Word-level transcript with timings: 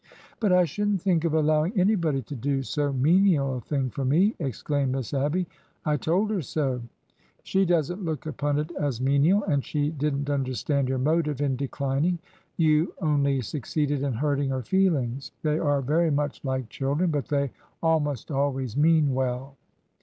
"But 0.41 0.51
I 0.51 0.65
should 0.65 0.89
n't 0.93 1.01
think 1.03 1.25
of 1.25 1.35
allowing 1.35 1.79
anybody 1.79 2.23
to 2.23 2.35
do 2.35 2.63
so 2.63 2.85
WEIGHED 2.87 2.89
IN 2.95 3.01
THE 3.03 3.09
BALANCE 3.09 3.23
29 3.23 3.23
menial 3.23 3.57
a 3.57 3.61
thing 3.61 3.89
for 3.91 4.03
me!'' 4.03 4.35
exclaimed 4.39 4.91
Miss 4.93 5.13
Abby.'' 5.13 5.45
I 5.85 5.97
told 5.97 6.31
her 6.31 6.37
so/^ 6.39 6.81
She 7.43 7.65
does 7.65 7.91
n't 7.91 8.03
look 8.03 8.25
upon 8.25 8.57
it 8.57 8.71
as 8.79 8.99
menial. 8.99 9.43
And 9.43 9.63
she 9.63 9.91
did 9.91 10.15
n't 10.17 10.29
understand 10.31 10.89
your 10.89 10.97
motive 10.97 11.39
in 11.39 11.55
declining. 11.55 12.17
You 12.57 12.95
only 12.99 13.41
suc 13.41 13.61
ceeded 13.65 14.01
in 14.01 14.13
hurting 14.13 14.49
her 14.49 14.63
feelings. 14.63 15.33
They 15.43 15.59
are 15.59 15.83
very 15.83 16.09
much 16.09 16.43
like 16.43 16.69
children, 16.69 17.11
but 17.11 17.27
they 17.27 17.51
almost 17.83 18.31
always 18.31 18.75
mean 18.75 19.13
well." 19.13 19.55